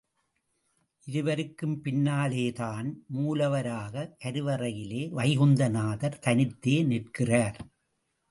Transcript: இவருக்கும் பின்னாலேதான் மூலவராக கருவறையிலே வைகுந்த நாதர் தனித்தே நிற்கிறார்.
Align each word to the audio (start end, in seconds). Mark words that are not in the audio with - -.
இவருக்கும் 1.07 1.75
பின்னாலேதான் 1.83 2.87
மூலவராக 3.15 4.05
கருவறையிலே 4.23 5.09
வைகுந்த 5.09 5.69
நாதர் 5.69 6.19
தனித்தே 6.19 6.83
நிற்கிறார். 6.85 7.59